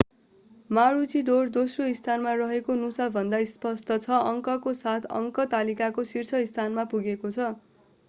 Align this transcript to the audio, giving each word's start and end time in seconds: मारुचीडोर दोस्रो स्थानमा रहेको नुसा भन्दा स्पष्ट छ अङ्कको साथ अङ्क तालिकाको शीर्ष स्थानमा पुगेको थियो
मारुचीडोर 0.69 1.51
दोस्रो 1.57 1.89
स्थानमा 1.97 2.33
रहेको 2.39 2.77
नुसा 2.79 3.07
भन्दा 3.19 3.43
स्पष्ट 3.53 3.95
छ 3.99 4.19
अङ्कको 4.25 4.77
साथ 4.83 5.09
अङ्क 5.15 5.49
तालिकाको 5.51 6.11
शीर्ष 6.15 6.45
स्थानमा 6.51 6.91
पुगेको 6.91 7.35
थियो 7.35 7.51